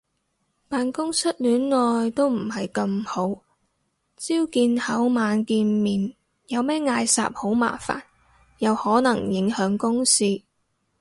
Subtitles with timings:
[0.67, 3.27] 辦公室戀愛都唔係咁好，
[4.17, 6.13] 朝見口晚見面
[6.47, 8.01] 有咩嗌霎好麻煩，
[8.57, 10.41] 又可能影響公事